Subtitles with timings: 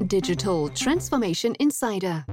[0.00, 2.26] Digital Transformation Insider,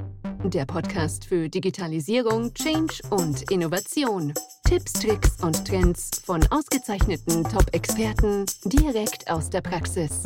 [0.44, 4.34] der Podcast für Digitalisierung, Change und Innovation.
[4.66, 10.24] Tipps, Tricks und Trends von ausgezeichneten Top-Experten direkt aus der Praxis.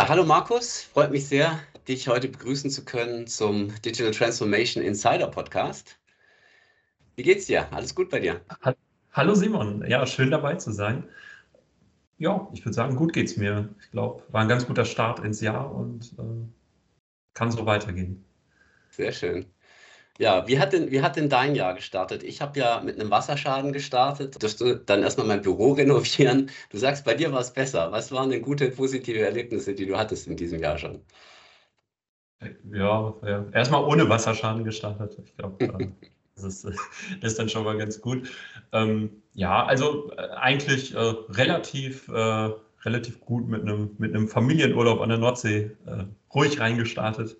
[0.00, 1.58] Hallo Markus, freut mich sehr,
[1.88, 5.98] dich heute begrüßen zu können zum Digital Transformation Insider Podcast.
[7.16, 7.72] Wie geht's dir?
[7.72, 8.40] Alles gut bei dir?
[9.12, 11.04] Hallo Simon, ja, schön dabei zu sein.
[12.18, 13.68] Ja, ich würde sagen, gut geht's mir.
[13.80, 16.46] Ich glaube, war ein ganz guter Start ins Jahr und äh,
[17.34, 18.24] kann so weitergehen.
[18.90, 19.46] Sehr schön.
[20.18, 22.24] Ja, wie hat denn, wie hat denn dein Jahr gestartet?
[22.24, 24.42] Ich habe ja mit einem Wasserschaden gestartet.
[24.42, 26.50] Durfte dann erstmal mein Büro renovieren.
[26.70, 27.92] Du sagst, bei dir war es besser.
[27.92, 31.02] Was waren denn gute, positive Erlebnisse, die du hattest in diesem Jahr schon?
[32.72, 33.46] Ja, ja.
[33.52, 35.16] erstmal ohne Wasserschaden gestartet.
[35.24, 36.08] Ich glaube, äh,
[36.42, 36.64] das ist,
[37.20, 38.28] das ist dann schon mal ganz gut.
[38.72, 42.50] Ähm, ja, also äh, eigentlich äh, relativ, äh,
[42.84, 47.36] relativ gut mit einem, mit einem Familienurlaub an der Nordsee äh, ruhig reingestartet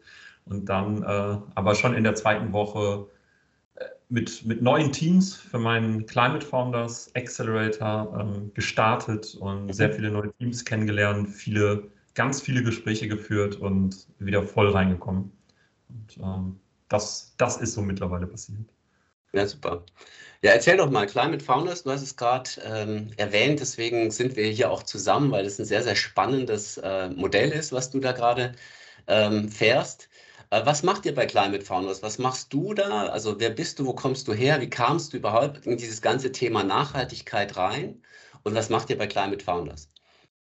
[0.46, 3.06] und dann äh, aber schon in der zweiten Woche
[3.76, 10.10] äh, mit, mit neuen Teams für meinen Climate Founders Accelerator ähm, gestartet und sehr viele
[10.10, 15.32] neue Teams kennengelernt, viele, ganz viele Gespräche geführt und wieder voll reingekommen.
[15.88, 18.60] Und ähm, das, das ist so mittlerweile passiert.
[19.32, 19.84] Ja, super.
[20.42, 24.46] Ja, erzähl doch mal, Climate Founders, du hast es gerade ähm, erwähnt, deswegen sind wir
[24.46, 28.12] hier auch zusammen, weil es ein sehr, sehr spannendes äh, Modell ist, was du da
[28.12, 28.52] gerade
[29.08, 30.08] ähm, fährst.
[30.50, 32.02] Äh, was macht ihr bei Climate Founders?
[32.02, 33.06] Was machst du da?
[33.08, 34.60] Also wer bist du, wo kommst du her?
[34.60, 38.02] Wie kamst du überhaupt in dieses ganze Thema Nachhaltigkeit rein?
[38.44, 39.88] Und was macht ihr bei Climate Founders?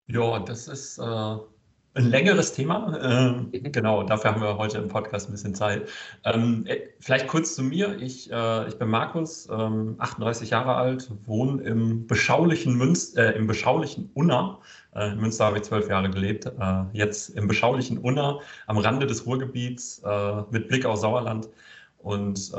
[0.07, 1.37] Ja, das ist äh,
[1.97, 2.99] ein längeres Thema.
[3.03, 5.89] Ähm, genau, dafür haben wir heute im Podcast ein bisschen Zeit.
[6.25, 7.97] Ähm, äh, vielleicht kurz zu mir.
[8.01, 13.47] Ich, äh, ich bin Markus, ähm, 38 Jahre alt, wohne im beschaulichen, Münster, äh, im
[13.47, 14.59] beschaulichen Unna.
[14.95, 16.45] Äh, in Münster habe ich zwölf Jahre gelebt.
[16.47, 21.49] Äh, jetzt im beschaulichen Unna am Rande des Ruhrgebiets äh, mit Blick auf Sauerland
[21.99, 22.53] und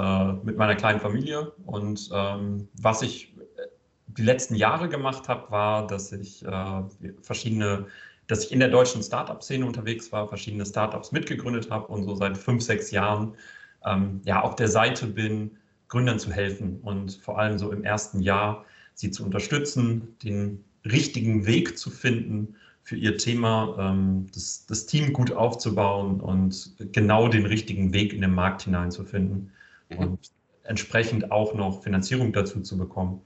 [0.44, 1.54] mit meiner kleinen Familie.
[1.66, 3.34] Und ähm, was ich
[4.08, 6.44] die letzten Jahre gemacht habe, war, dass ich
[7.22, 7.86] verschiedene
[8.28, 12.38] dass ich in der deutschen Startup-Szene unterwegs war, verschiedene Startups mitgegründet habe und so seit
[12.38, 13.34] fünf, sechs Jahren
[13.86, 15.58] ähm, ja auf der Seite bin,
[15.88, 21.46] Gründern zu helfen und vor allem so im ersten Jahr sie zu unterstützen, den richtigen
[21.46, 27.46] Weg zu finden für ihr Thema, ähm, das, das Team gut aufzubauen und genau den
[27.46, 29.52] richtigen Weg in den Markt hineinzufinden
[29.90, 29.98] mhm.
[29.98, 30.32] und
[30.64, 33.22] entsprechend auch noch Finanzierung dazu zu bekommen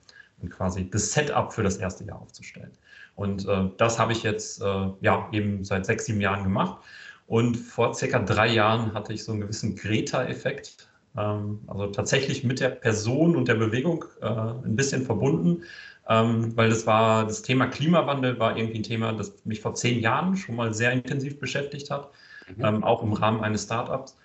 [0.49, 2.71] quasi das Setup für das erste Jahr aufzustellen.
[3.15, 6.81] Und äh, das habe ich jetzt äh, ja eben seit sechs, sieben Jahren gemacht.
[7.27, 10.89] Und vor circa drei Jahren hatte ich so einen gewissen Greta-Effekt.
[11.17, 15.63] Ähm, also tatsächlich mit der Person und der Bewegung äh, ein bisschen verbunden,
[16.07, 19.99] ähm, weil das war das Thema Klimawandel war irgendwie ein Thema, das mich vor zehn
[19.99, 22.09] Jahren schon mal sehr intensiv beschäftigt hat,
[22.55, 22.65] mhm.
[22.65, 24.17] ähm, auch im Rahmen eines Startups.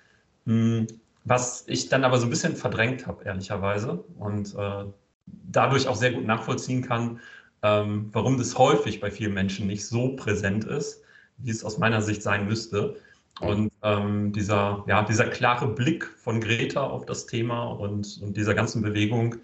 [0.46, 0.86] Hm,
[1.24, 4.04] was ich dann aber so ein bisschen verdrängt habe, ehrlicherweise.
[4.18, 4.84] Und äh,
[5.26, 7.20] dadurch auch sehr gut nachvollziehen kann,
[7.62, 11.02] ähm, warum das häufig bei vielen Menschen nicht so präsent ist,
[11.38, 12.96] wie es aus meiner Sicht sein müsste.
[13.40, 18.54] Und ähm, dieser, ja, dieser klare Blick von Greta auf das Thema und, und dieser
[18.54, 19.36] ganzen Bewegung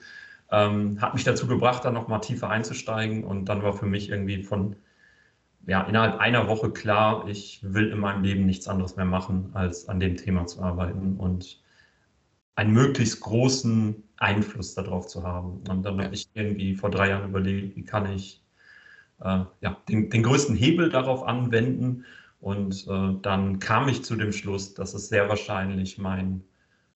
[0.50, 3.24] ähm, hat mich dazu gebracht, da nochmal tiefer einzusteigen.
[3.24, 4.76] Und dann war für mich irgendwie von,
[5.66, 9.88] ja, innerhalb einer Woche klar, ich will in meinem Leben nichts anderes mehr machen, als
[9.88, 11.61] an dem Thema zu arbeiten und
[12.54, 15.62] einen möglichst großen Einfluss darauf zu haben.
[15.68, 18.42] Und dann habe ich irgendwie vor drei Jahren überlegt, wie kann ich
[19.20, 22.04] äh, ja, den, den, größten Hebel darauf anwenden.
[22.40, 26.42] Und äh, dann kam ich zu dem Schluss, dass es sehr wahrscheinlich mein,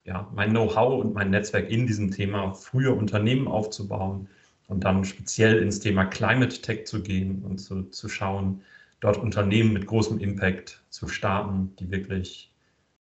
[0.05, 4.29] ja, mein Know-how und mein Netzwerk in diesem Thema, frühe Unternehmen aufzubauen
[4.67, 8.61] und dann speziell ins Thema Climate Tech zu gehen und zu, zu schauen,
[9.01, 12.52] dort Unternehmen mit großem Impact zu starten, die wirklich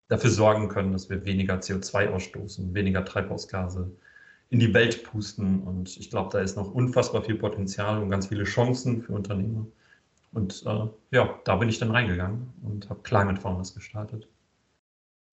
[0.09, 3.91] dafür sorgen können, dass wir weniger CO2 ausstoßen, weniger Treibhausgase
[4.51, 5.63] in die Welt pusten.
[5.63, 9.67] Und ich glaube, da ist noch unfassbar viel Potenzial und ganz viele Chancen für Unternehmer.
[10.33, 14.29] Und äh, ja, da bin ich dann reingegangen und habe Climate Founders gestartet.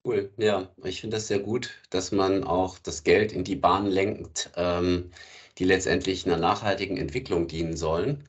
[0.06, 3.88] Cool, ja, ich finde das sehr gut, dass man auch das Geld in die Bahnen
[3.88, 5.12] lenkt, ähm,
[5.58, 8.24] die letztendlich einer nachhaltigen Entwicklung dienen sollen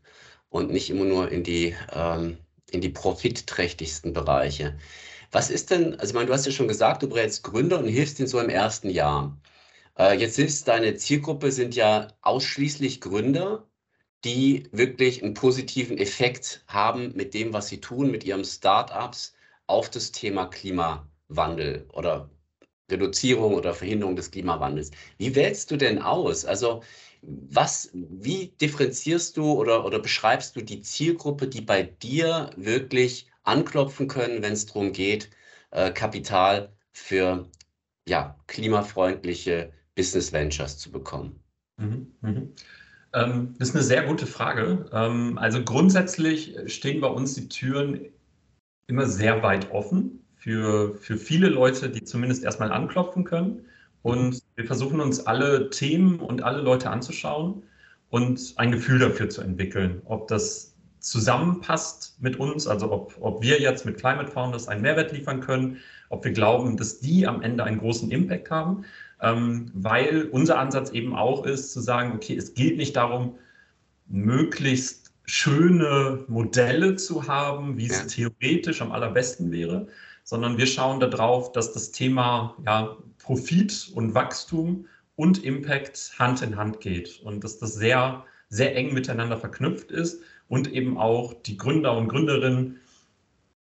[0.49, 2.39] und nicht immer nur in die, ähm,
[2.73, 4.77] in die profitträchtigsten Bereiche.
[5.33, 7.87] Was ist denn, also ich meine, du hast ja schon gesagt, du berätst Gründer und
[7.87, 9.39] hilfst ihnen so im ersten Jahr.
[9.99, 13.69] Äh, jetzt ist deine Zielgruppe sind ja ausschließlich Gründer,
[14.25, 19.35] die wirklich einen positiven Effekt haben mit dem, was sie tun, mit ihren Startups
[19.67, 22.31] auf das Thema Klimawandel oder
[22.91, 24.91] Reduzierung oder Verhinderung des Klimawandels.
[25.19, 26.45] Wie wählst du denn aus?
[26.45, 26.83] Also
[27.23, 34.09] was, wie differenzierst du oder, oder beschreibst du die Zielgruppe, die bei dir wirklich anklopfen
[34.09, 35.31] können, wenn es darum geht,
[35.71, 37.49] äh, Kapital für
[38.09, 41.41] ja, klimafreundliche Business Ventures zu bekommen?
[41.77, 42.53] Mhm, mhm.
[43.13, 44.89] Ähm, das ist eine sehr gute Frage.
[44.93, 48.07] Ähm, also grundsätzlich stehen bei uns die Türen
[48.87, 53.67] immer sehr weit offen für, für viele Leute, die zumindest erstmal anklopfen können.
[54.03, 57.63] Und wir versuchen uns alle Themen und alle Leute anzuschauen
[58.09, 60.70] und ein Gefühl dafür zu entwickeln, ob das
[61.01, 65.79] zusammenpasst mit uns, also ob, ob wir jetzt mit Climate Founders einen Mehrwert liefern können,
[66.11, 68.85] ob wir glauben, dass die am Ende einen großen Impact haben,
[69.21, 73.39] ähm, weil unser Ansatz eben auch ist zu sagen, okay, es geht nicht darum,
[74.07, 79.87] möglichst schöne Modelle zu haben, wie es theoretisch am allerbesten wäre,
[80.25, 84.87] sondern wir schauen darauf, dass das Thema ja, Profit und Wachstum
[85.17, 90.23] und Impact Hand in Hand geht und dass das sehr, sehr eng miteinander verknüpft ist
[90.49, 92.81] und eben auch die Gründer und Gründerinnen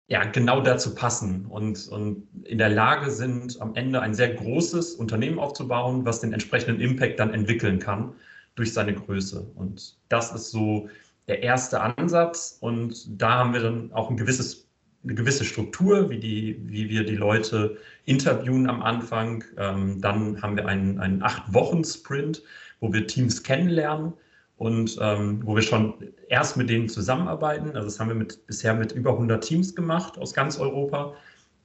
[0.07, 4.95] ja, genau dazu passen und, und in der Lage sind, am Ende ein sehr großes
[4.95, 8.13] Unternehmen aufzubauen, was den entsprechenden Impact dann entwickeln kann
[8.55, 9.45] durch seine Größe.
[9.53, 10.89] Und das ist so
[11.27, 12.57] der erste Ansatz.
[12.59, 14.67] Und da haben wir dann auch ein gewisses,
[15.03, 19.43] eine gewisse Struktur, wie, die, wie wir die Leute interviewen am Anfang.
[19.57, 22.41] Ähm, dann haben wir einen, einen Acht-Wochen-Sprint,
[22.79, 24.13] wo wir Teams kennenlernen
[24.59, 25.93] und ähm, wo wir schon
[26.27, 27.69] erst mit denen zusammenarbeiten.
[27.69, 31.15] Also das haben wir mit, bisher mit über 100 Teams gemacht aus ganz Europa.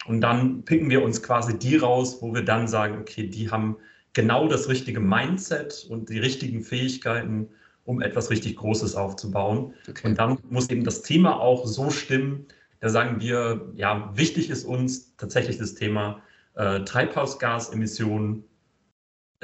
[0.07, 3.77] Und dann picken wir uns quasi die raus, wo wir dann sagen, okay, die haben
[4.13, 7.49] genau das richtige Mindset und die richtigen Fähigkeiten,
[7.85, 9.75] um etwas richtig Großes aufzubauen.
[9.89, 10.07] Okay.
[10.07, 12.47] Und dann muss eben das Thema auch so stimmen,
[12.79, 16.23] da sagen wir, ja, wichtig ist uns tatsächlich das Thema
[16.55, 18.45] äh, Treibhausgasemissionen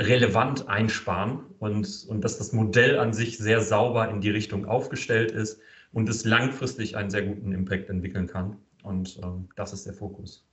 [0.01, 5.31] relevant einsparen und, und dass das Modell an sich sehr sauber in die Richtung aufgestellt
[5.31, 5.61] ist
[5.93, 8.57] und es langfristig einen sehr guten Impact entwickeln kann.
[8.83, 10.45] Und ähm, das ist der Fokus.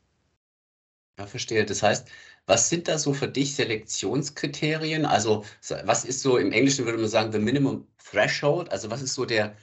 [1.18, 1.66] Ja, verstehe.
[1.66, 2.08] Das heißt,
[2.46, 5.06] was sind da so für dich Selektionskriterien?
[5.06, 5.44] Also,
[5.86, 8.72] was ist so im Englischen würde man sagen, the minimum threshold?
[8.72, 9.56] Also, was ist so der,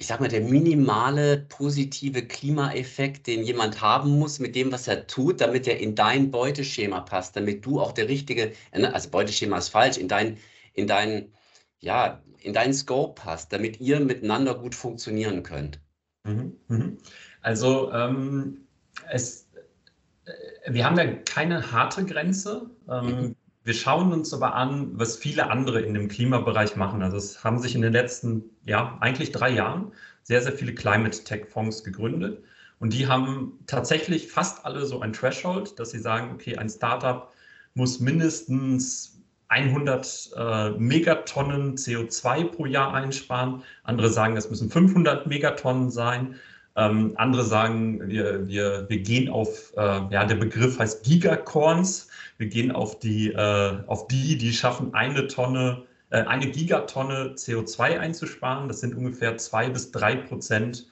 [0.00, 5.08] ich sag mal, der minimale positive Klimaeffekt, den jemand haben muss mit dem, was er
[5.08, 9.58] tut, damit er in dein Beuteschema passt, damit du auch der richtige, ne, also Beuteschema
[9.58, 10.38] ist falsch, in dein,
[10.72, 11.32] in dein,
[11.80, 15.80] ja, in deinen Scope passt, damit ihr miteinander gut funktionieren könnt.
[16.22, 16.98] Mhm, mhm.
[17.42, 18.68] Also ähm,
[19.10, 19.48] es,
[20.26, 22.70] äh, wir haben ja keine harte Grenze.
[22.88, 23.36] Ähm, mhm.
[23.68, 27.02] Wir schauen uns aber an, was viele andere in dem Klimabereich machen.
[27.02, 29.92] Also es haben sich in den letzten, ja, eigentlich drei Jahren
[30.22, 32.42] sehr, sehr viele Climate Tech Fonds gegründet.
[32.78, 37.30] Und die haben tatsächlich fast alle so ein Threshold, dass sie sagen, okay, ein Startup
[37.74, 43.64] muss mindestens 100 äh, Megatonnen CO2 pro Jahr einsparen.
[43.82, 46.36] Andere sagen, es müssen 500 Megatonnen sein.
[46.78, 52.06] Ähm, andere sagen, wir, wir, wir gehen auf, äh, ja, der Begriff heißt Gigacorns.
[52.36, 57.98] Wir gehen auf die, äh, auf die, die schaffen, eine Tonne, äh, eine Gigatonne CO2
[57.98, 58.68] einzusparen.
[58.68, 60.86] Das sind ungefähr zwei bis drei Prozent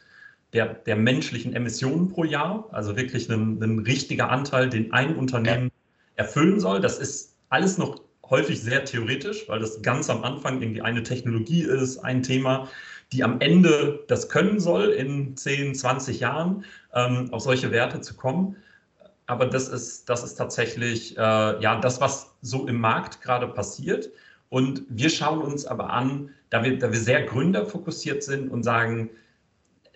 [0.53, 2.69] der, der menschlichen Emissionen pro Jahr.
[2.73, 5.71] Also wirklich ein, ein richtiger Anteil, den ein Unternehmen
[6.17, 6.81] erfüllen soll.
[6.81, 11.63] Das ist alles noch häufig sehr theoretisch, weil das ganz am Anfang irgendwie eine Technologie
[11.63, 12.69] ist, ein Thema,
[13.13, 18.15] die am Ende das können soll, in 10, 20 Jahren ähm, auf solche Werte zu
[18.15, 18.57] kommen
[19.27, 24.11] aber das ist, das ist tatsächlich äh, ja das, was so im Markt gerade passiert.
[24.49, 29.11] Und wir schauen uns aber an, da wir, da wir sehr gründerfokussiert sind und sagen,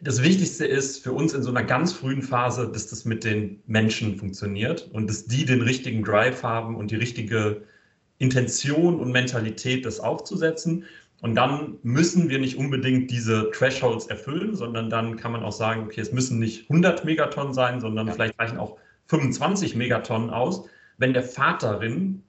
[0.03, 3.63] das Wichtigste ist für uns in so einer ganz frühen Phase, dass das mit den
[3.67, 7.63] Menschen funktioniert und dass die den richtigen Drive haben und die richtige
[8.19, 10.85] Intention und Mentalität, das aufzusetzen.
[11.21, 15.83] Und dann müssen wir nicht unbedingt diese Thresholds erfüllen, sondern dann kann man auch sagen,
[15.83, 18.13] okay, es müssen nicht 100 Megatonnen sein, sondern ja.
[18.15, 22.23] vielleicht reichen auch 25 Megatonnen aus, wenn der Pfad darin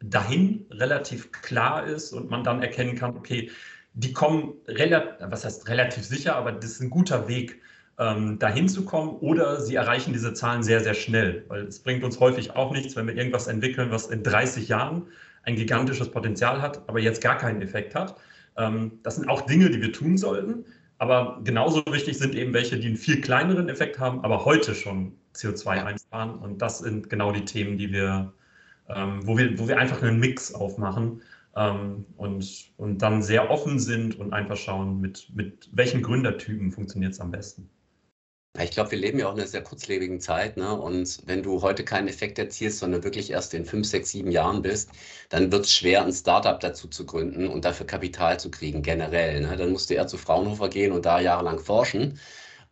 [0.00, 3.50] dahin relativ klar ist und man dann erkennen kann, okay,
[3.94, 7.60] die kommen relativ, was heißt relativ sicher, aber das ist ein guter Weg,
[7.98, 12.02] ähm, dahin zu kommen oder sie erreichen diese Zahlen sehr, sehr schnell, weil es bringt
[12.02, 15.06] uns häufig auch nichts, wenn wir irgendwas entwickeln, was in 30 Jahren
[15.44, 18.16] ein gigantisches Potenzial hat, aber jetzt gar keinen Effekt hat.
[18.56, 20.64] Ähm, das sind auch Dinge, die wir tun sollten,
[20.98, 25.12] aber genauso wichtig sind eben welche, die einen viel kleineren Effekt haben, aber heute schon
[25.34, 26.36] CO2 einsparen.
[26.36, 28.32] Und das sind genau die Themen, die wir,
[28.88, 31.22] ähm, wo wir, wo wir einfach einen Mix aufmachen
[31.56, 37.12] ähm, und, und dann sehr offen sind und einfach schauen, mit, mit welchen Gründertypen funktioniert
[37.12, 37.68] es am besten.
[38.60, 40.56] Ich glaube, wir leben ja auch in einer sehr kurzlebigen Zeit.
[40.56, 40.72] Ne?
[40.72, 44.62] Und wenn du heute keinen Effekt erzielst, sondern wirklich erst in fünf, sechs, sieben Jahren
[44.62, 44.90] bist,
[45.28, 49.40] dann wird es schwer, ein Startup dazu zu gründen und dafür Kapital zu kriegen, generell.
[49.40, 49.56] Ne?
[49.56, 52.20] Dann musst du eher zu Fraunhofer gehen und da jahrelang forschen.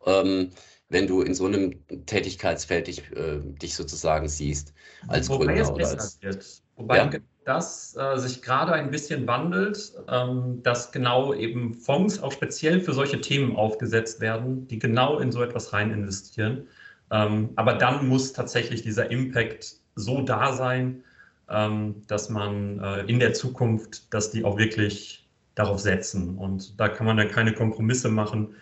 [0.06, 0.50] Ähm,
[0.88, 4.74] wenn du in so einem Tätigkeitsfeld dich, äh, dich sozusagen siehst
[5.08, 6.62] als Wobei Gründer es oder als.
[6.76, 7.10] Wobei Ja?
[7.44, 12.92] Das äh, sich gerade ein bisschen wandelt, ähm, dass genau eben Fonds auch speziell für
[12.92, 16.68] solche Themen aufgesetzt werden, die genau in so etwas rein investieren.
[17.10, 21.04] Ähm, aber dann muss tatsächlich dieser Impact so da sein,
[21.48, 26.38] ähm, dass man äh, in der Zukunft, dass die auch wirklich darauf setzen.
[26.38, 28.54] Und da kann man dann keine Kompromisse machen,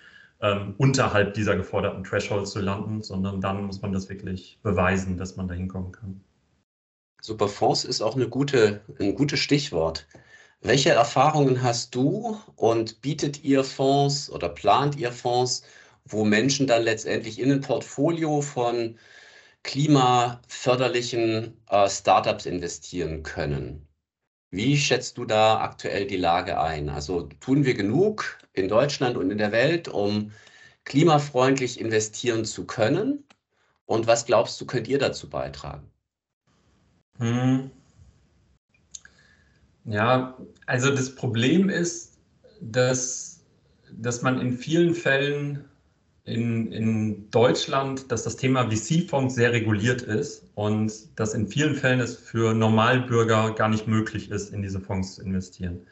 [0.42, 5.36] ähm, unterhalb dieser geforderten Threshold zu landen, sondern dann muss man das wirklich beweisen, dass
[5.36, 6.20] man da hinkommen kann.
[7.22, 10.06] Super Fonds ist auch eine gute, ein gutes Stichwort.
[10.62, 15.62] Welche Erfahrungen hast du und bietet ihr Fonds oder plant ihr Fonds,
[16.04, 18.98] wo Menschen dann letztendlich in ein Portfolio von
[19.62, 23.88] klimaförderlichen äh, Startups investieren können?
[24.50, 26.88] Wie schätzt du da aktuell die Lage ein?
[26.88, 30.32] Also tun wir genug in Deutschland und in der Welt, um
[30.84, 33.26] klimafreundlich investieren zu können?
[33.86, 35.89] Und was glaubst du, könnt ihr dazu beitragen?
[37.20, 37.70] Hm.
[39.84, 40.36] Ja,
[40.66, 42.18] also das Problem ist,
[42.60, 43.40] dass,
[43.92, 45.64] dass man in vielen Fällen
[46.24, 52.00] in, in Deutschland, dass das Thema VC-Fonds sehr reguliert ist und dass in vielen Fällen
[52.00, 55.86] es für Normalbürger gar nicht möglich ist, in diese Fonds zu investieren.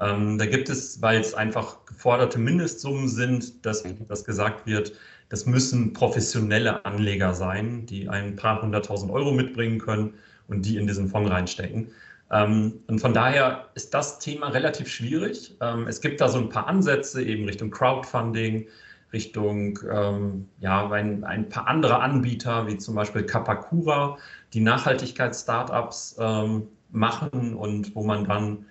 [0.00, 4.06] Ähm, da gibt es, weil es einfach geforderte Mindestsummen sind, dass, Mhm.
[4.08, 4.92] dass gesagt wird,
[5.28, 10.14] das müssen professionelle Anleger sein, die ein paar hunderttausend Euro mitbringen können
[10.50, 11.88] und die in diesen Fonds reinstecken.
[12.30, 15.56] Ähm, und von daher ist das Thema relativ schwierig.
[15.60, 18.66] Ähm, es gibt da so ein paar Ansätze eben Richtung Crowdfunding,
[19.12, 24.18] Richtung ähm, ja, ein, ein paar andere Anbieter, wie zum Beispiel Kapakura,
[24.52, 28.66] die Nachhaltigkeits-Startups ähm, machen und wo man dann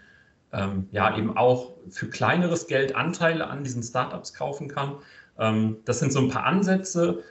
[0.53, 4.95] ähm, ja eben auch für kleineres Geld Anteile an diesen Startups kaufen kann.
[5.37, 7.23] Ähm, das sind so ein paar Ansätze.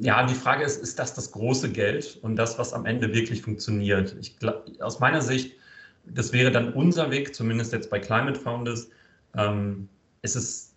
[0.00, 3.42] Ja, die Frage ist, ist das das große Geld und das, was am Ende wirklich
[3.42, 4.16] funktioniert?
[4.20, 4.36] Ich,
[4.80, 5.56] aus meiner Sicht,
[6.04, 8.88] das wäre dann unser Weg, zumindest jetzt bei Climate Founders,
[9.36, 9.88] ähm,
[10.22, 10.74] ist es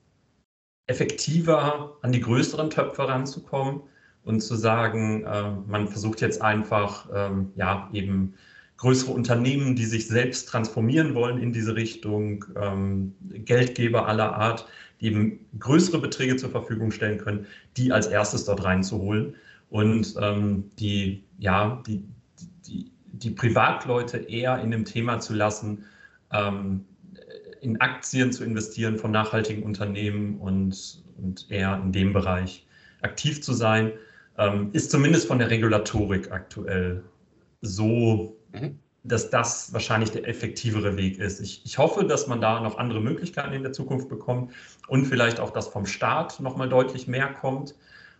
[0.87, 3.81] effektiver, an die größeren Töpfe ranzukommen
[4.23, 8.33] und zu sagen, äh, man versucht jetzt einfach, ähm, ja, eben
[8.77, 14.67] größere Unternehmen, die sich selbst transformieren wollen in diese Richtung, ähm, Geldgeber aller Art,
[15.01, 19.35] eben größere Beträge zur Verfügung stellen können, die als erstes dort reinzuholen
[19.69, 22.03] und ähm, die, ja, die,
[22.65, 25.85] die, die Privatleute eher in dem Thema zu lassen,
[26.31, 26.85] ähm,
[27.61, 32.65] in Aktien zu investieren von nachhaltigen Unternehmen und, und eher in dem Bereich
[33.01, 33.91] aktiv zu sein,
[34.37, 37.03] ähm, ist zumindest von der Regulatorik aktuell
[37.61, 38.79] so, Mhm.
[39.03, 41.39] Dass das wahrscheinlich der effektivere Weg ist.
[41.41, 44.53] Ich, ich hoffe, dass man da noch andere Möglichkeiten in der Zukunft bekommt
[44.87, 47.75] und vielleicht auch, dass vom Staat nochmal deutlich mehr kommt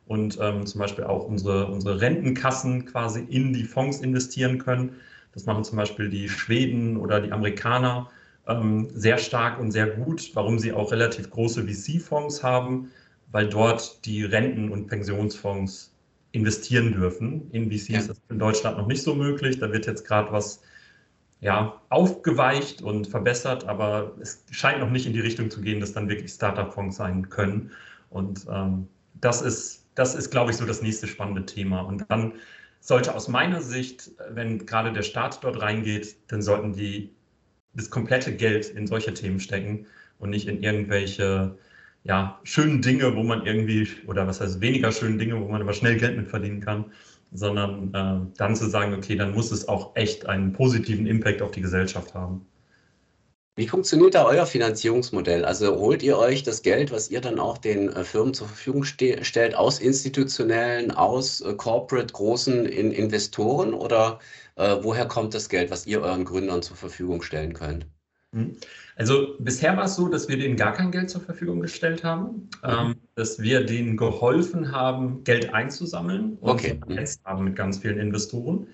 [0.07, 4.95] und ähm, zum Beispiel auch unsere, unsere Rentenkassen quasi in die Fonds investieren können.
[5.33, 8.09] Das machen zum Beispiel die Schweden oder die Amerikaner
[8.47, 12.91] ähm, sehr stark und sehr gut, warum sie auch relativ große VC-Fonds haben,
[13.31, 15.95] weil dort die Renten- und Pensionsfonds
[16.31, 17.49] investieren dürfen.
[17.51, 17.99] In VCs Ja.
[17.99, 19.59] ist das in Deutschland noch nicht so möglich.
[19.59, 20.61] Da wird jetzt gerade was
[21.41, 25.91] ja, aufgeweicht und verbessert, aber es scheint noch nicht in die Richtung zu gehen, dass
[25.91, 27.71] dann wirklich Startup-Fonds sein können.
[28.11, 31.81] Und ähm, das ist, das ist, glaube ich, so das nächste spannende Thema.
[31.81, 32.33] Und dann
[32.79, 37.11] sollte aus meiner Sicht, wenn gerade der Staat dort reingeht, dann sollten die
[37.73, 39.87] das komplette Geld in solche Themen stecken
[40.19, 41.57] und nicht in irgendwelche
[42.03, 45.73] ja, schönen Dinge, wo man irgendwie, oder was heißt weniger schönen Dinge, wo man aber
[45.73, 46.85] schnell Geld mit verdienen kann,
[47.31, 51.51] sondern äh, dann zu sagen, okay, dann muss es auch echt einen positiven Impact auf
[51.51, 52.45] die Gesellschaft haben.
[53.57, 55.43] Wie funktioniert da euer Finanzierungsmodell?
[55.43, 58.85] Also holt ihr euch das Geld, was ihr dann auch den äh, Firmen zur Verfügung
[58.85, 64.19] ste stellt, aus institutionellen, aus äh, corporate großen in Investoren oder
[64.55, 67.87] äh, woher kommt das Geld, was ihr euren Gründern zur Verfügung stellen könnt?
[68.33, 68.55] Hm.
[68.95, 72.49] Also bisher war es so, dass wir denen gar kein Geld zur Verfügung gestellt haben,
[72.63, 72.69] Mhm.
[72.69, 76.79] ähm, dass wir denen geholfen haben, Geld einzusammeln und Okay.
[76.83, 78.65] Vernetzt haben mit ganz vielen Investoren.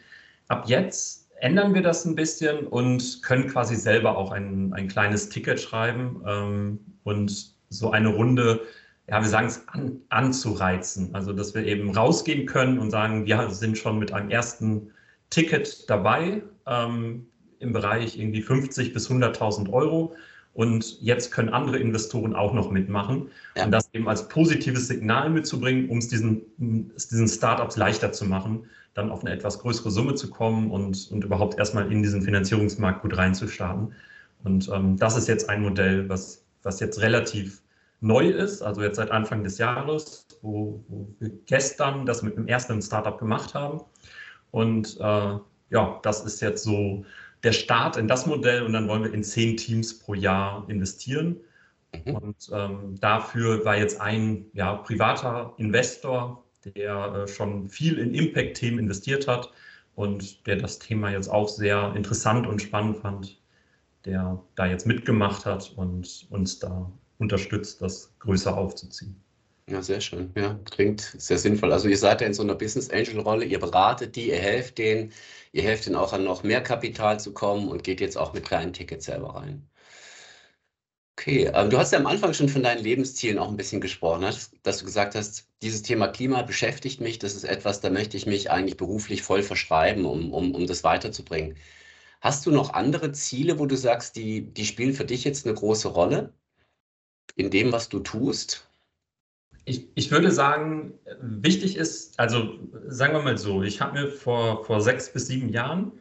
[0.48, 5.27] Ab jetzt ändern wir das ein bisschen und können quasi selber auch ein, ein kleines
[5.27, 8.62] Ticket schreiben ähm, und so eine Runde,
[9.10, 11.13] ja, wir sagen es, an, anzureizen.
[11.13, 14.92] Also, dass wir eben rausgehen können und sagen, wir sind schon mit einem ersten
[15.30, 16.42] Ticket dabei.
[16.66, 17.27] Ähm,
[17.60, 20.16] im Bereich irgendwie 50 bis 100.000 Euro
[20.58, 23.30] und jetzt können andere Investoren auch noch mitmachen.
[23.56, 23.66] Ja.
[23.66, 28.66] Und das eben als positives Signal mitzubringen, um es diesen, diesen Startups leichter zu machen,
[28.96, 33.04] dann auf eine etwas größere Summe zu kommen und, und überhaupt erstmal in diesen Finanzierungsmarkt
[33.04, 33.94] gut reinzustarten.
[34.44, 37.62] Und ähm, das ist jetzt ein Modell, was, was jetzt relativ
[38.02, 42.48] neu ist, also jetzt seit Anfang des Jahres, wo, wo wir gestern das mit einem
[42.48, 43.82] ersten Startup gemacht haben.
[44.50, 45.38] Und äh,
[45.70, 47.06] ja, das ist jetzt so
[47.44, 51.38] der Start in das Modell und dann wollen wir in zehn Teams pro Jahr investieren.
[52.06, 52.15] Mhm.
[52.15, 58.79] Und ähm, dafür war jetzt ein ja, privater Investor, der äh, schon viel in Impact-Themen
[58.79, 59.51] investiert hat
[59.96, 63.41] und der das Thema jetzt auch sehr interessant und spannend fand,
[64.06, 69.15] der da jetzt mitgemacht hat und uns da unterstützt, das größer aufzuziehen.
[69.70, 70.32] Ja, sehr schön.
[70.36, 71.72] Ja, klingt sehr sinnvoll.
[71.74, 74.78] Also ihr seid ja in so einer Business Angel Rolle, ihr beratet die, ihr helft
[74.78, 75.12] denen,
[75.54, 78.46] ihr helft denen auch an noch mehr Kapital zu kommen und geht jetzt auch mit
[78.46, 79.70] kleinen Tickets selber rein.
[81.20, 84.22] Okay, ähm, du hast ja am Anfang schon von deinen Lebenszielen auch ein bisschen gesprochen,
[84.22, 88.16] dass, dass du gesagt hast, dieses Thema Klima beschäftigt mich, das ist etwas, da möchte
[88.18, 91.58] ich mich eigentlich beruflich voll verschreiben, um, um, um das weiterzubringen.
[92.22, 95.56] Hast du noch andere Ziele, wo du sagst, die, die spielen für dich jetzt eine
[95.56, 96.34] große Rolle
[97.38, 98.67] in dem, was du tust?
[99.68, 102.58] Ich, ich würde sagen, wichtig ist, also
[102.88, 105.92] sagen wir mal so, ich habe mir vor, vor sechs bis sieben Jahren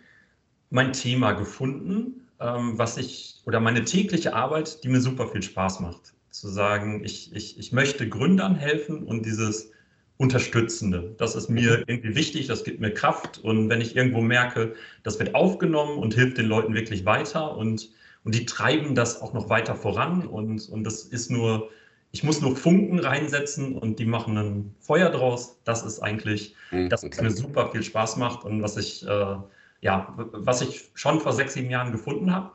[0.71, 5.81] mein Thema gefunden, ähm, was ich, oder meine tägliche Arbeit, die mir super viel Spaß
[5.81, 6.15] macht.
[6.31, 9.73] Zu sagen, ich, ich, ich möchte Gründern helfen und dieses
[10.17, 11.17] Unterstützende.
[11.19, 13.39] Das ist mir irgendwie wichtig, das gibt mir Kraft.
[13.39, 17.91] Und wenn ich irgendwo merke, das wird aufgenommen und hilft den Leuten wirklich weiter und,
[18.23, 21.69] und die treiben das auch noch weiter voran und, und das ist nur
[22.13, 25.59] ich muss nur Funken reinsetzen und die machen ein Feuer draus.
[25.65, 29.37] Das ist eigentlich mhm, das, was mir super viel Spaß macht und was ich, äh,
[29.83, 32.53] ja, was ich schon vor sechs, sieben Jahren gefunden habe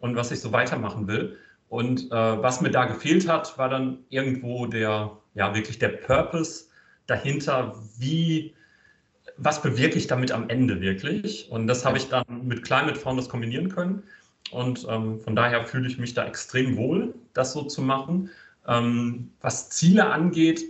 [0.00, 1.36] und was ich so weitermachen will.
[1.68, 6.66] Und äh, was mir da gefehlt hat, war dann irgendwo der, ja, wirklich der Purpose
[7.06, 8.54] dahinter, wie,
[9.36, 11.50] was bewirke ich damit am Ende wirklich?
[11.50, 14.02] Und das habe ich dann mit Climate Founders kombinieren können.
[14.50, 18.30] Und ähm, von daher fühle ich mich da extrem wohl, das so zu machen.
[18.68, 20.62] Ähm, was Ziele angeht,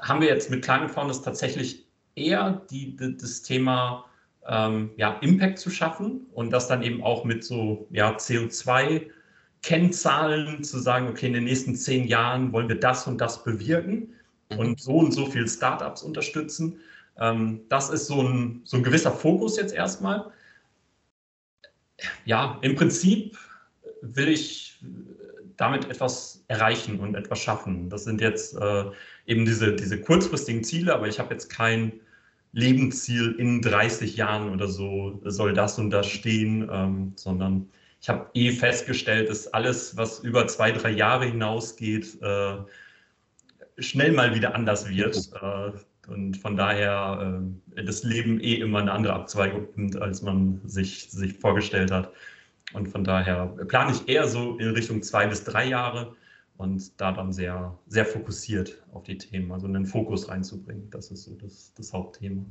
[0.00, 4.04] haben wir jetzt mit Climate Founders tatsächlich eher die, die, das Thema
[4.46, 10.78] ähm, ja, Impact zu schaffen und das dann eben auch mit so ja, CO2-Kennzahlen zu
[10.78, 14.14] sagen, okay, in den nächsten zehn Jahren wollen wir das und das bewirken
[14.50, 14.58] mhm.
[14.58, 16.80] und so und so viele Startups unterstützen.
[17.18, 20.30] Ähm, das ist so ein, so ein gewisser Fokus jetzt erstmal.
[22.24, 23.38] Ja, im Prinzip
[24.02, 24.78] will ich
[25.56, 27.88] damit etwas erreichen und etwas schaffen.
[27.88, 28.84] Das sind jetzt äh,
[29.26, 31.92] eben diese, diese kurzfristigen Ziele, aber ich habe jetzt kein
[32.52, 37.68] Lebensziel in 30 Jahren oder so soll das und das stehen, ähm, sondern
[38.00, 42.56] ich habe eh festgestellt, dass alles, was über zwei, drei Jahre hinausgeht, äh,
[43.78, 45.30] schnell mal wieder anders wird.
[45.40, 45.72] Äh,
[46.10, 47.42] und von daher
[47.74, 52.12] äh, das Leben eh immer eine andere Abzweigung nimmt, als man sich, sich vorgestellt hat.
[52.72, 56.16] Und von daher plane ich eher so in Richtung zwei bis drei Jahre
[56.56, 60.90] und da dann sehr, sehr fokussiert auf die Themen, also einen Fokus reinzubringen.
[60.90, 62.44] Das ist so das, das Hauptthema.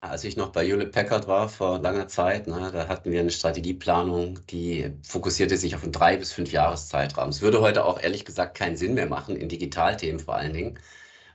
[0.00, 3.32] Als ich noch bei Hewlett Packard war vor langer Zeit, ne, da hatten wir eine
[3.32, 7.30] Strategieplanung, die fokussierte sich auf einen drei bis fünf Jahreszeitraum.
[7.30, 10.78] Es würde heute auch ehrlich gesagt keinen Sinn mehr machen, in Digitalthemen vor allen Dingen,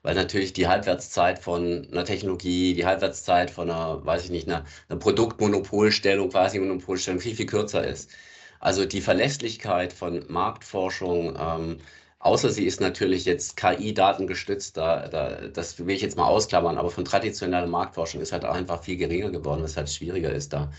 [0.03, 4.65] weil natürlich die Halbwertszeit von einer Technologie, die Halbwertszeit von einer, weiß ich nicht, einer,
[4.89, 8.11] einer Produktmonopolstellung, quasi Monopolstellung viel, viel kürzer ist.
[8.59, 11.77] Also die Verlässlichkeit von Marktforschung, ähm,
[12.19, 16.77] außer sie ist natürlich jetzt KI-Daten gestützt, da, da, das will ich jetzt mal ausklammern,
[16.77, 20.71] aber von traditioneller Marktforschung ist halt einfach viel geringer geworden, weshalb es schwieriger ist, da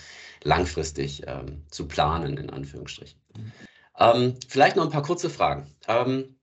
[0.44, 3.18] langfristig ähm, zu planen, in Anführungsstrichen.
[3.36, 3.52] Mhm.
[3.98, 5.66] Ähm, vielleicht noch ein paar kurze Fragen.
[5.88, 6.36] Ähm,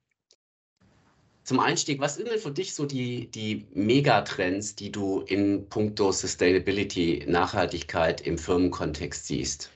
[1.43, 6.11] zum Einstieg, was sind denn für dich so die, die Megatrends, die du in puncto
[6.11, 9.71] Sustainability, Nachhaltigkeit im Firmenkontext siehst?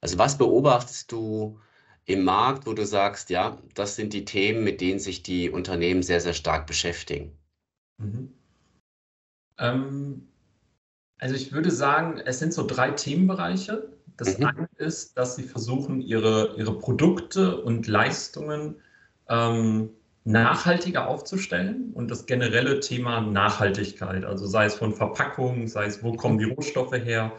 [0.00, 1.58] Also was beobachtest du
[2.04, 6.02] im Markt, wo du sagst, ja, das sind die Themen, mit denen sich die Unternehmen
[6.02, 7.32] sehr, sehr stark beschäftigen?
[7.98, 8.32] Mhm.
[9.58, 10.28] Ähm,
[11.18, 13.92] also ich würde sagen, es sind so drei Themenbereiche.
[14.16, 14.46] Das mhm.
[14.46, 18.76] eine ist, dass sie versuchen, ihre, ihre Produkte und Leistungen
[19.28, 19.90] ähm,
[20.28, 26.12] nachhaltiger aufzustellen und das generelle Thema Nachhaltigkeit, also sei es von Verpackung, sei es, wo
[26.12, 27.32] kommen die Rohstoffe her,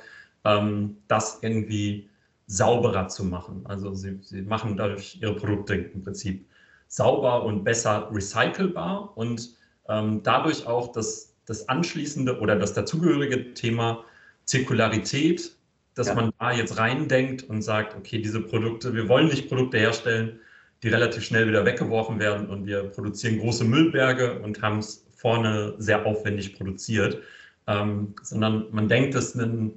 [0.44, 2.10] ähm, das irgendwie
[2.48, 3.62] sauberer zu machen.
[3.66, 6.48] Also sie, sie machen dadurch ihre Produkte im Prinzip
[6.88, 9.52] sauber und besser recycelbar und
[9.88, 14.04] ähm, dadurch auch das, das anschließende oder das dazugehörige Thema
[14.46, 15.56] Zirkularität,
[15.94, 16.16] dass ja.
[16.16, 20.40] man da jetzt reindenkt und sagt, okay, diese Produkte, wir wollen nicht Produkte herstellen,
[20.84, 25.76] die relativ schnell wieder weggeworfen werden und wir produzieren große Müllberge und haben es vorne
[25.78, 27.22] sehr aufwendig produziert,
[27.68, 29.74] ähm, sondern man denkt, dass ein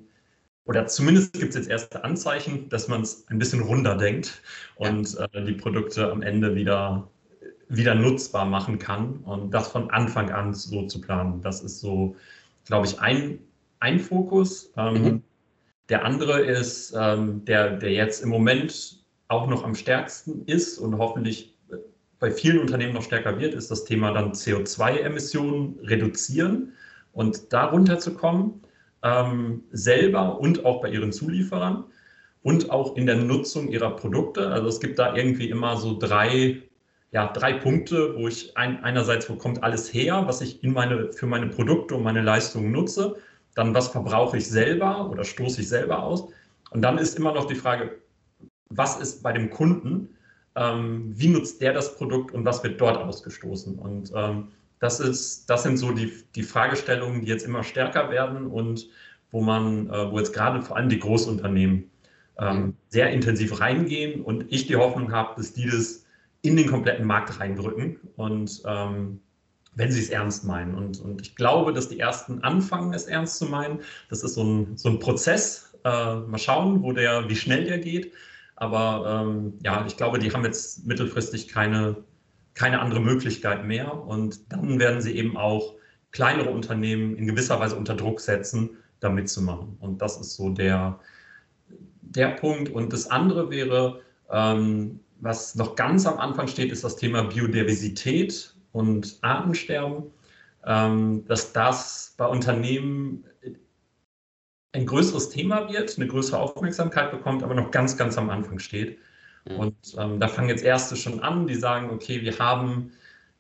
[0.65, 4.43] oder zumindest gibt es jetzt erste Anzeichen, dass man es ein bisschen runder denkt
[4.77, 7.09] und äh, die Produkte am Ende wieder,
[7.69, 11.43] wieder nutzbar machen kann und das von Anfang an so zu planen.
[11.43, 12.15] Das ist so,
[12.65, 13.41] glaube ich, ein,
[13.81, 14.73] ein Fokus.
[14.77, 15.23] Ähm, mhm.
[15.89, 20.99] Der andere ist, ähm, der, der jetzt im Moment auch noch am stärksten ist und
[20.99, 21.57] hoffentlich
[22.23, 26.73] bei vielen Unternehmen noch stärker wird, ist das Thema dann CO2-Emissionen reduzieren
[27.13, 28.63] und darunter zu kommen
[29.03, 31.85] ähm, selber und auch bei ihren Zulieferern
[32.43, 34.49] und auch in der Nutzung ihrer Produkte.
[34.49, 36.63] Also es gibt da irgendwie immer so drei,
[37.11, 41.13] ja, drei Punkte, wo ich ein, einerseits, wo kommt alles her, was ich in meine,
[41.13, 43.17] für meine Produkte und meine Leistungen nutze,
[43.55, 46.29] dann was verbrauche ich selber oder stoße ich selber aus.
[46.71, 47.99] Und dann ist immer noch die Frage,
[48.77, 50.09] was ist bei dem Kunden,
[50.55, 53.79] ähm, wie nutzt der das Produkt und was wird dort ausgestoßen.
[53.79, 54.49] Und ähm,
[54.81, 58.89] das, ist, das sind so die, die Fragestellungen, die jetzt immer stärker werden und
[59.31, 61.91] wo man, äh, wo jetzt gerade vor allem die Großunternehmen
[62.39, 62.75] ähm, mhm.
[62.89, 66.05] sehr intensiv reingehen und ich die Hoffnung habe, dass die das
[66.43, 69.21] in den kompletten Markt reindrücken und ähm,
[69.75, 70.75] wenn sie es ernst meinen.
[70.75, 73.81] Und, und ich glaube, dass die ersten anfangen, es ernst zu meinen.
[74.11, 75.73] Das ist so ein, so ein Prozess.
[75.85, 78.13] Äh, mal schauen, wo der, wie schnell der geht.
[78.63, 81.97] Aber ähm, ja, ich glaube, die haben jetzt mittelfristig keine,
[82.55, 83.93] keine andere Möglichkeit mehr.
[83.93, 85.75] Und dann werden sie eben auch
[86.13, 88.71] kleinere Unternehmen in gewisser Weise unter Druck setzen,
[89.01, 89.77] da mitzumachen.
[89.81, 91.01] Und das ist so der,
[92.03, 92.69] der Punkt.
[92.69, 98.55] Und das andere wäre, ähm, was noch ganz am Anfang steht, ist das Thema Biodiversität
[98.71, 100.05] und Artensterben.
[100.65, 103.25] Ähm, dass das bei Unternehmen
[104.73, 108.99] ein größeres Thema wird, eine größere Aufmerksamkeit bekommt, aber noch ganz, ganz am Anfang steht.
[109.45, 109.57] Mhm.
[109.57, 112.93] Und ähm, da fangen jetzt Erste schon an, die sagen, okay, wir haben,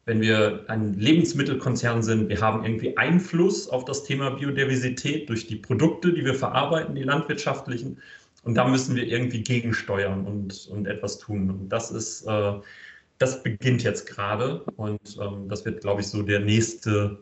[0.05, 5.57] wenn wir ein Lebensmittelkonzern sind, wir haben irgendwie Einfluss auf das Thema Biodiversität durch die
[5.57, 7.99] Produkte, die wir verarbeiten, die landwirtschaftlichen.
[8.45, 11.49] Und da müssen wir irgendwie gegensteuern und, und etwas tun.
[11.49, 12.55] Und das ist, äh,
[13.19, 14.65] das beginnt jetzt gerade.
[14.77, 17.19] Und ähm, das wird, glaube ich, so der nächste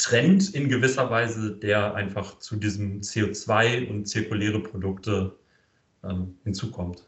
[0.00, 5.36] Trend in gewisser Weise, der einfach zu diesem CO2 und zirkuläre Produkte
[6.02, 7.04] ähm, hinzukommt.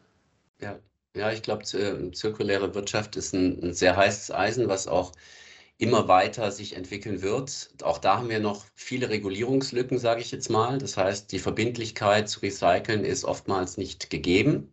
[0.61, 0.79] Ja,
[1.17, 5.13] ja, ich glaube, zirkuläre Wirtschaft ist ein, ein, sehr heißes Eisen, was auch
[5.79, 7.71] immer weiter sich entwickeln wird.
[7.83, 10.77] Auch da haben wir noch viele Regulierungslücken, sage ich jetzt mal.
[10.77, 14.73] Das heißt, die Verbindlichkeit zu recyceln ist oftmals nicht gegeben.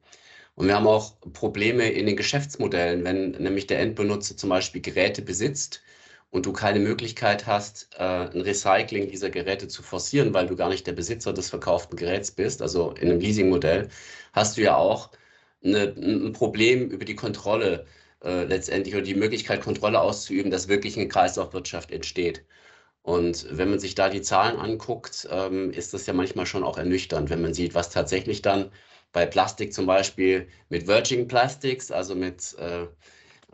[0.55, 5.21] Und wir haben auch Probleme in den Geschäftsmodellen, wenn nämlich der Endbenutzer zum Beispiel Geräte
[5.21, 5.81] besitzt
[6.31, 10.69] und du keine Möglichkeit hast, äh, ein Recycling dieser Geräte zu forcieren, weil du gar
[10.69, 13.89] nicht der Besitzer des verkauften Geräts bist, also in einem Leasingmodell,
[14.33, 15.11] hast du ja auch
[15.63, 17.85] eine, ein Problem über die Kontrolle
[18.23, 22.45] äh, letztendlich oder die Möglichkeit, Kontrolle auszuüben, dass wirklich eine Kreislaufwirtschaft entsteht.
[23.01, 26.77] Und wenn man sich da die Zahlen anguckt, ähm, ist das ja manchmal schon auch
[26.77, 28.71] ernüchternd, wenn man sieht, was tatsächlich dann
[29.11, 32.87] bei Plastik zum Beispiel mit Virgin Plastics, also mit äh,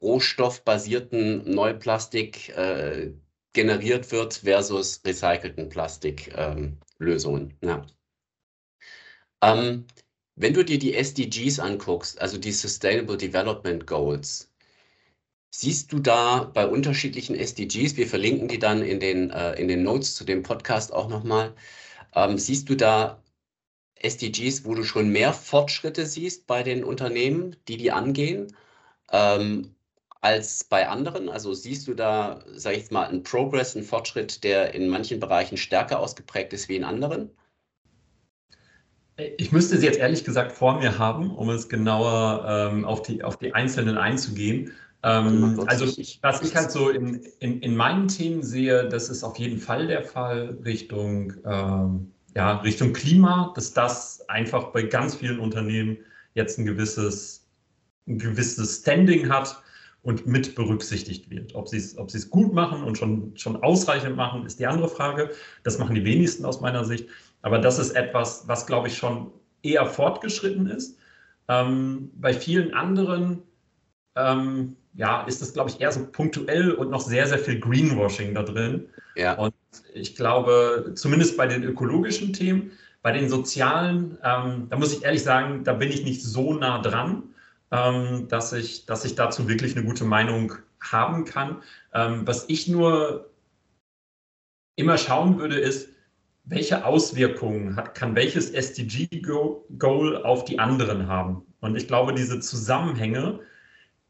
[0.01, 3.12] rohstoffbasierten Neuplastik äh,
[3.53, 7.53] generiert wird versus recycelten Plastiklösungen.
[7.62, 7.86] Ähm, ja.
[9.41, 9.86] ähm,
[10.36, 14.51] wenn du dir die SDGs anguckst, also die Sustainable Development Goals,
[15.49, 19.84] siehst du da bei unterschiedlichen SDGs, wir verlinken die dann in den, äh, in den
[19.84, 21.55] Notes zu dem Podcast auch nochmal,
[22.13, 23.23] ähm, siehst du da
[23.95, 28.55] SDGs, wo du schon mehr Fortschritte siehst bei den Unternehmen, die die angehen,
[29.12, 29.75] ähm,
[30.26, 31.30] als bei anderen?
[31.30, 35.20] Also siehst du da, sage ich jetzt mal, einen Progress, einen Fortschritt, der in manchen
[35.20, 37.30] Bereichen stärker ausgeprägt ist wie in anderen?
[39.38, 43.24] Ich müsste sie jetzt ehrlich gesagt vor mir haben, um es genauer ähm, auf, die,
[43.24, 44.72] auf die einzelnen einzugehen.
[45.04, 49.38] Ähm, also was ich halt so in, in, in meinen Themen sehe, das ist auf
[49.38, 55.40] jeden Fall der Fall Richtung, ähm, ja, Richtung Klima, dass das einfach bei ganz vielen
[55.40, 55.98] Unternehmen
[56.34, 57.46] jetzt ein gewisses,
[58.08, 59.62] ein gewisses Standing hat
[60.06, 61.56] und mit berücksichtigt wird.
[61.56, 65.32] Ob sie es ob gut machen und schon, schon ausreichend machen, ist die andere Frage.
[65.63, 67.10] Das machen die wenigsten aus meiner Sicht.
[67.41, 69.32] Aber das ist etwas, was, glaube ich, schon
[69.63, 71.00] eher fortgeschritten ist.
[71.48, 73.41] Ähm, bei vielen anderen
[74.15, 78.36] ähm, ja, ist das, glaube ich, eher so punktuell und noch sehr, sehr viel Greenwashing
[78.36, 78.88] da drin.
[79.15, 79.34] Ja.
[79.34, 79.56] Und
[79.96, 85.24] ich glaube, zumindest bei den ökologischen Themen, bei den sozialen, ähm, da muss ich ehrlich
[85.24, 87.24] sagen, da bin ich nicht so nah dran,
[88.28, 91.62] dass, ich, dass ich dazu wirklich eine gute Meinung haben kann.
[91.94, 93.30] Ähm, was ich nur
[94.76, 95.90] immer schauen würde, ist,
[96.44, 101.42] welche Auswirkungen hat, kann welches SDG-Goal auf die anderen haben?
[101.60, 103.40] Und ich glaube, diese Zusammenhänge,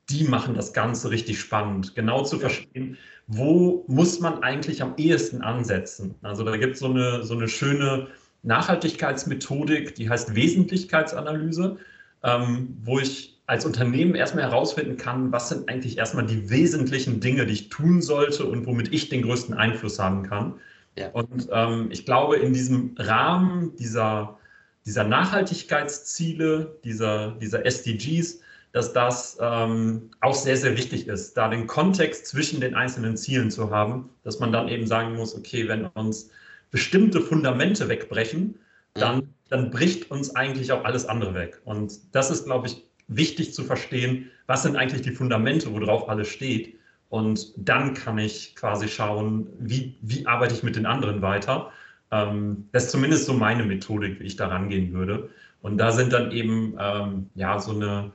[0.10, 2.97] die machen das Ganze richtig spannend, genau zu verstehen,
[3.28, 6.15] wo muss man eigentlich am ehesten ansetzen.
[6.21, 8.08] Also da gibt so es eine, so eine schöne
[8.43, 11.78] Nachhaltigkeitsmethodik, die heißt Wesentlichkeitsanalyse,
[12.23, 17.45] ähm, wo ich als Unternehmen erstmal herausfinden kann, was sind eigentlich erstmal die wesentlichen Dinge,
[17.45, 20.55] die ich tun sollte und womit ich den größten Einfluss haben kann.
[20.97, 21.10] Ja.
[21.10, 24.39] Und ähm, ich glaube, in diesem Rahmen dieser,
[24.86, 28.39] dieser Nachhaltigkeitsziele, dieser, dieser SDGs,
[28.71, 33.51] dass das ähm, auch sehr, sehr wichtig ist, da den Kontext zwischen den einzelnen Zielen
[33.51, 36.29] zu haben, dass man dann eben sagen muss, okay, wenn uns
[36.71, 38.60] bestimmte Fundamente wegbrechen,
[38.93, 41.62] dann, dann bricht uns eigentlich auch alles andere weg.
[41.63, 46.27] Und das ist, glaube ich, wichtig zu verstehen, was sind eigentlich die Fundamente, worauf alles
[46.27, 46.75] steht.
[47.09, 51.71] Und dann kann ich quasi schauen, wie, wie arbeite ich mit den anderen weiter.
[52.11, 55.29] Ähm, das ist zumindest so meine Methodik, wie ich da rangehen würde.
[55.61, 58.11] Und da sind dann eben ähm, ja, so, eine,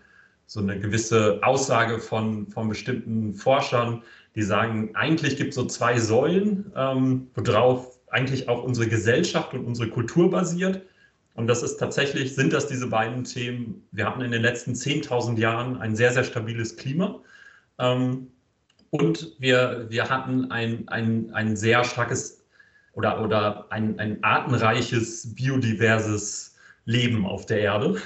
[0.46, 4.03] so eine gewisse Aussage von, von bestimmten Forschern,
[4.35, 9.64] die sagen, eigentlich gibt es so zwei Säulen, ähm, worauf eigentlich auch unsere Gesellschaft und
[9.64, 10.83] unsere Kultur basiert.
[11.35, 13.87] Und das ist tatsächlich, sind das diese beiden Themen.
[13.93, 17.21] Wir hatten in den letzten 10.000 Jahren ein sehr, sehr stabiles Klima.
[17.79, 18.29] Ähm,
[18.90, 22.45] und wir, wir hatten ein, ein, ein sehr starkes
[22.95, 27.97] oder, oder ein, ein artenreiches, biodiverses Leben auf der Erde.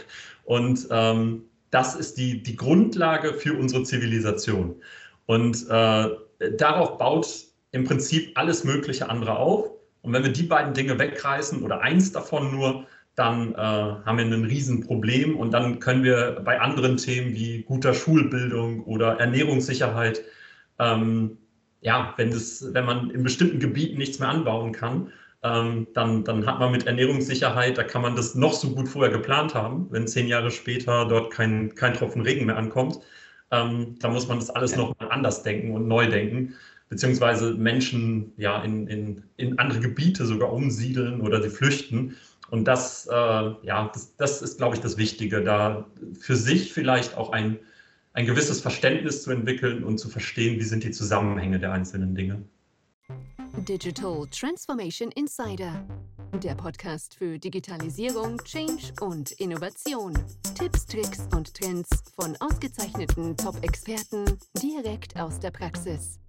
[0.44, 4.76] Und ähm, das ist die, die Grundlage für unsere Zivilisation.
[5.26, 6.10] Und äh,
[6.56, 7.26] darauf baut
[7.72, 9.70] im Prinzip alles mögliche andere auf.
[10.02, 14.24] Und wenn wir die beiden Dinge wegreißen oder eins davon nur, dann äh, haben wir
[14.24, 20.22] ein Riesenproblem und dann können wir bei anderen Themen wie guter Schulbildung oder Ernährungssicherheit
[20.78, 21.38] ähm,
[21.84, 26.46] ja, wenn, das, wenn man in bestimmten Gebieten nichts mehr anbauen kann, ähm, dann, dann
[26.46, 29.86] hat man mit Ernährungssicherheit, da kann man das noch so gut vorher geplant haben.
[29.90, 33.00] Wenn zehn Jahre später dort kein, kein Tropfen Regen mehr ankommt,
[33.50, 34.78] ähm, dann muss man das alles ja.
[34.78, 36.54] nochmal anders denken und neu denken,
[36.88, 42.16] beziehungsweise Menschen ja in, in, in andere Gebiete sogar umsiedeln oder sie flüchten.
[42.50, 45.86] Und das, äh, ja, das, das ist, glaube ich, das Wichtige, da
[46.18, 47.58] für sich vielleicht auch ein
[48.14, 52.42] ein gewisses Verständnis zu entwickeln und zu verstehen, wie sind die Zusammenhänge der einzelnen Dinge.
[53.68, 55.84] Digital Transformation Insider,
[56.42, 60.14] der Podcast für Digitalisierung, Change und Innovation.
[60.56, 64.24] Tipps, Tricks und Trends von ausgezeichneten Top-Experten
[64.60, 66.20] direkt aus der Praxis.